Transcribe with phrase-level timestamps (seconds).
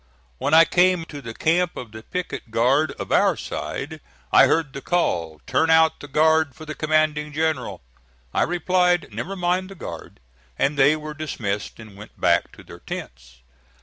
[0.39, 4.73] When I came to the camp of the picket guard of our side, I heard
[4.73, 7.83] the call, "Turn out the guard for the commanding general."
[8.33, 10.19] I replied, "Never mind the guard,"
[10.57, 13.41] and they were dismissed and went back to their tents.